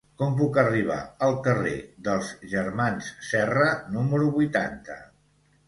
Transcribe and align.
Com 0.19 0.31
puc 0.37 0.55
arribar 0.61 0.97
al 1.27 1.37
carrer 1.47 1.75
dels 2.09 2.33
Germans 2.55 3.13
Serra 3.29 3.71
número 3.99 4.33
vuitanta? 4.41 5.01